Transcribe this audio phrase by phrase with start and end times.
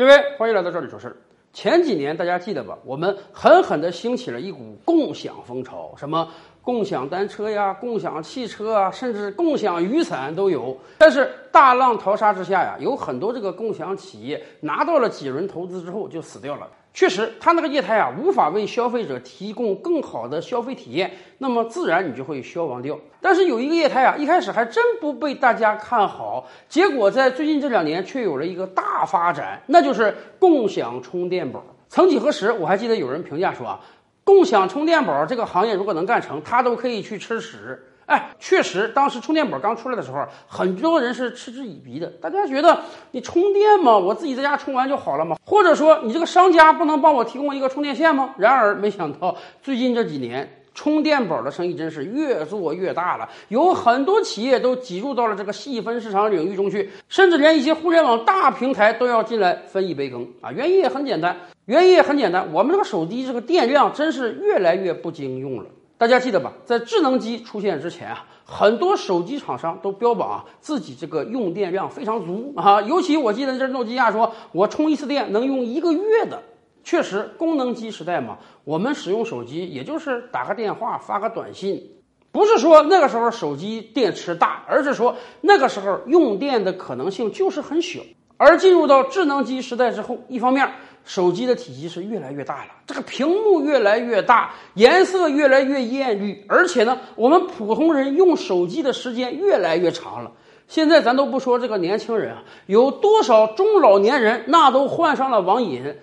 [0.00, 1.16] 各位，欢迎来到这里说事儿。
[1.52, 2.78] 前几年大家记得吧？
[2.86, 6.26] 我们狠狠地兴起了一股共享风潮，什么
[6.62, 10.74] 共享单车呀、共享汽车啊，甚至共享雨伞都有。
[10.96, 16.66] 但是大浪淘沙之下呀，有很多这个共享企业拿到了几轮投资之后就死掉了。
[16.92, 22.98] 确实，它那个业态啊，无法为消费者提供更好的消费体验，那么自然你就会消亡掉。
[23.20, 31.64] 但是有一个业态啊，一开始还真不被大家看好，结果在最近这两年却有了一个大发展，那就是共享充电宝。
[31.88, 33.80] 曾几何时，我还记得有人评价说啊，
[34.24, 37.86] 共享充电宝这个行业如果能干成，他都可以去吃屎。
[38.10, 40.18] 哎，确实，当时充电宝刚出来的时候，
[40.48, 42.08] 很多人是嗤之以鼻的。
[42.20, 42.76] 大家觉得
[43.12, 43.96] 你充电吗？
[43.96, 45.36] 我自己在家充完就好了吗？
[45.46, 48.34] 或者说，你这个商家不能帮我提供一个充电线吗？
[48.36, 60.50] 然而，没想到最近这几年，充电宝的生意真是越做越大了，有很多企业都挤入到了这个细分市场领域中去，甚至连一些互联网大平台都要进来分一杯羹啊！
[60.50, 65.66] 原因也很简单，原因也很简单，我们这个手机这个电量真是越来越不经用了。
[66.00, 66.50] 大家记得吧？
[66.64, 72.80] 在智能机出现之前啊，很多手机厂商都标榜啊自己这个用电量非常足啊。
[72.80, 76.42] 尤其我记得这诺基亚说，我充一次电能用一个月的。
[76.82, 81.90] 确实，功能机时代嘛，我们使用手机也就是打个电话、发个短信，
[82.32, 88.00] 不是说那个时候手机电池大，而是说那个时候用电的可能性就是很小。
[88.38, 90.66] 而进入到智能机时代之后，一方面。
[91.04, 100.30] 手机的体积是越来越大了，这个屏幕越来越大，颜色越来越艳丽，而且呢，我们普通人用手机的时间越来越长了。
[100.68, 105.96] 现在咱都不说这个年轻人啊，有多少中老年人那都患上了网瘾，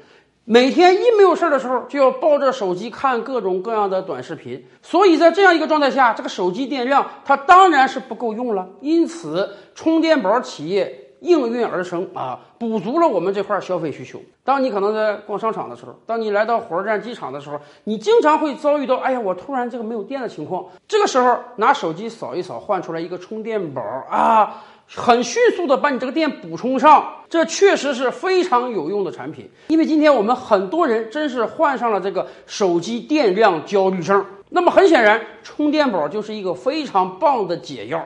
[0.44, 4.66] 每天一没有事儿的时候就要抱着手机看各种各样的短视频。
[4.82, 8.68] 所以在这样一个状态下，这个手机电量它当然是不够用了。
[8.82, 11.07] 因此，充电宝企业。
[11.22, 14.22] 应运而生啊，补足了我们这块消费需求。
[14.44, 20.66] 当你可能在逛商场的时候，当你来到火车站、机场的时候，你经常会遭遇到，哎呀，我突然这个没有电的情况。
[20.88, 27.14] 这个时候拿手机扫一扫，换出来一个充电宝啊，很迅速的把你这个电补充上。
[27.30, 29.50] 这确实是非常有用的产品。
[29.68, 34.26] 因为今天我们很多人真是患上了这个手机电量焦虑症。
[34.50, 38.02] 那么很显然，充电宝就是一个非常棒的解药。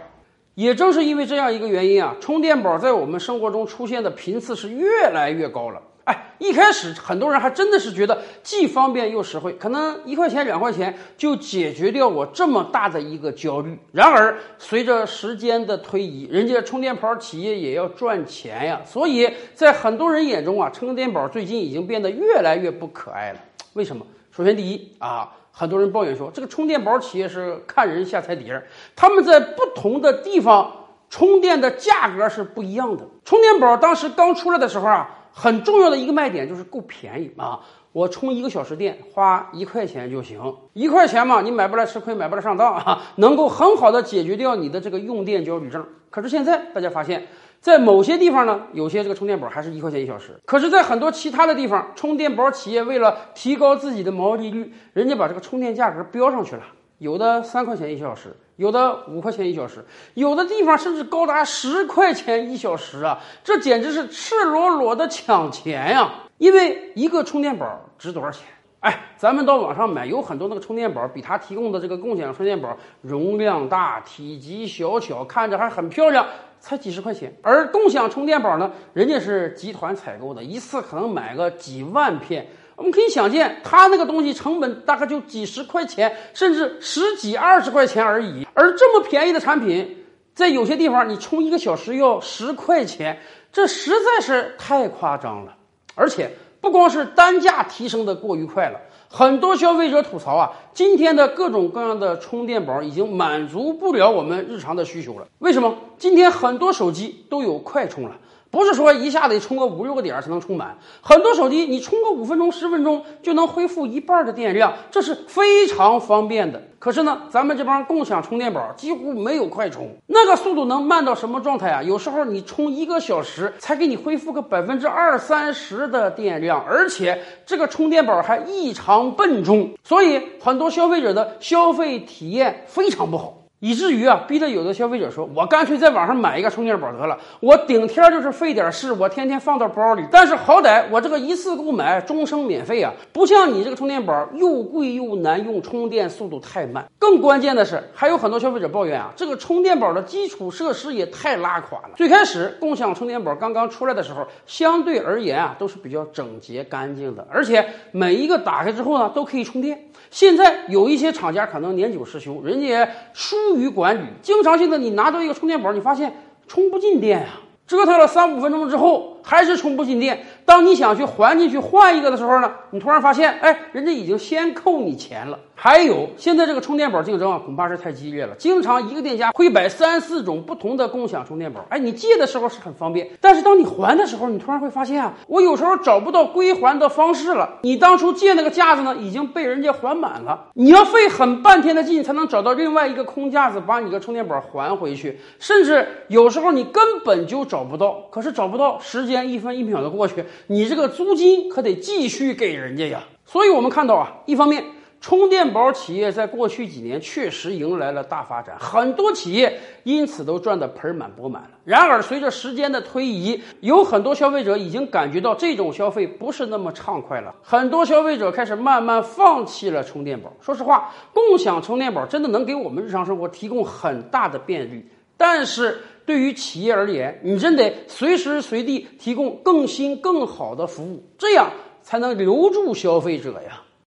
[0.56, 5.82] 也正是因为这样一个原因啊，充电宝在我们生活中出现的频次是越来越高了。
[6.04, 13.78] 哎，一开始很多人还真的是觉得既方便又实惠，可能一块钱两块钱就解决掉我这么大的一个焦虑。
[13.92, 23.40] 然而，随着时间的推移，人家充电宝企业也要赚钱呀，所以在很多人眼中啊，充电宝最近已经变得越来越不可爱了。
[23.74, 24.06] 为什么？
[24.36, 25.32] 首先，第一啊。
[25.52, 30.72] 很多人抱怨说，这个充电宝企业是看人下菜碟儿，他们在不同的地方
[31.10, 33.06] 充电的价格是不一样的。
[33.24, 37.60] 充电宝当时刚出来的时候啊，很重要的一个卖点就是够便宜啊，
[37.92, 40.40] 我充一个小时电花一块钱就行，
[40.74, 45.86] 一块钱嘛，你买不来吃亏，买不来上当啊，能够很好的解决掉你的这个用电焦虑症。
[46.10, 47.28] 可是现在大家发现。
[47.62, 50.36] 在某些地方呢，有些这个充电宝还是一块钱一小时。
[50.48, 56.64] 可是，在很多其他的地方，充电宝企业为了提高自己的毛利率，人家把这个充电价格标上去了。
[57.02, 63.20] 有的三块钱一小时，有的五块钱一小时，有的地方甚至高达十块钱一小时啊！
[63.44, 66.14] 这简直是赤裸裸的抢钱呀！
[66.38, 67.68] 因为一个充电宝
[67.98, 68.46] 值多少钱？
[68.82, 76.24] 哎，咱们到网上买，有很多那个充电宝比它提供的这个共享充电宝容量大、体积小巧，看着还很漂亮。
[76.60, 82.46] 才几十块钱，而共享充电宝呢，人家是集团采购的，一次可能买个几万片。
[82.82, 88.48] 我们可以想见，它那个东西成本大概就几十块钱，甚至十几二十块钱而已。
[88.56, 90.04] 而这么便宜的产品，
[90.34, 93.20] 在有些地方你充一个小时要十块钱，
[93.54, 95.56] 这实在是太夸张了。
[95.94, 98.80] 而且不光是单价提升的过于快了。
[99.08, 105.28] 很多消费者吐槽啊，今天的各种各样的充电宝已经满足不了我们日常的需求了。
[105.38, 105.78] 为什么？
[106.00, 108.18] 今天很多手机都有快充了。
[108.52, 116.62] 不是说一下子充个五六个点才能充满，很多手机你充个五分钟、十分钟就能恢复一半的电量，这是非常方便的。
[116.78, 121.82] 可是呢，咱们这帮共享充电宝几乎没有快充，那个速度能慢到什么状态啊？
[121.82, 133.41] 有时候你充一个小时才给你恢复个百分之二三十的电量，而且这个充电宝还异常笨重，所以很多消费者的消费体验非常不好。
[133.62, 140.04] 以至于啊，逼得有的消费者说：“我干脆在网上买一个充电宝得了，我顶天就是费点事，我天天放到包里。
[140.12, 142.92] 但是好歹我这个一次购买，终生免费啊！
[143.14, 146.84] 不像你这个充电宝又贵又难用，充电速度太慢。
[146.98, 151.92] 更关键的是，还有很多消费者抱怨啊，这个充电宝的基础设施也太拉垮了。
[151.96, 159.88] 最开始共享充电宝刚刚出来的时候，相对而言啊，都是比较整洁干净的，而且每一个打开之后呢，都可以充电。
[160.10, 166.14] 现在有一些厂家可能年久失修，人家疏于管理，经常性的你拿到一个充电宝，你发现
[166.48, 170.26] 充不进电啊，折腾了三五分钟之后还是充不进电。
[170.52, 175.40] 当你想去还进去换一个的时候呢，你突然发现，哎，人家已经先扣你钱了。
[175.56, 178.36] 还有，现在这个充电宝竞争啊，恐怕是太激烈了。
[178.36, 181.64] 经常一个店家会摆三四种不同的共享充电宝。
[181.70, 187.60] 哎，你借的时候是很方便，但是当你还的时候，你突然会发现啊，我有时候找不到归还的方式了。
[187.62, 195.20] 你当初借那个架子呢，已经被人家还满了，你要费很半天的劲才能找到另外一个空架子，把你的充电宝还回去。
[195.38, 203.04] 甚至有时候你根本就找不到，可是找不到，时间一分一秒的过去，你这个租金可得继续给人家呀。
[203.26, 204.64] 所以我们看到啊，一方面。
[205.04, 211.50] 充电宝企业在过去几年确实迎来了大发展，很多企业因此都赚得盆满钵满了。
[211.66, 217.34] 然而，随着时间的推移，有很多消费者已经感觉到这种消费不是那么畅快了。
[217.42, 220.32] 很多消费者开始慢慢放弃了充电宝。
[220.40, 224.86] 说实话，共享充电宝真的能给我们日常生活提供很大的便利，
[225.22, 231.52] 但是对于企业而言，你真得随时随地提供更新更好的服务，这样
[231.84, 233.61] 才能留住消费者呀。